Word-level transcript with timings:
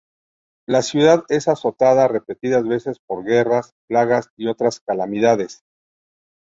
La 0.67 0.81
ciudad 0.81 1.25
es 1.29 1.47
azotada 1.47 2.07
repetidas 2.07 2.67
veces 2.67 2.97
por 3.07 3.23
guerras, 3.23 3.73
plagas 3.87 4.29
y 4.35 4.47
otras 4.47 4.79
calamidades. 4.79 5.61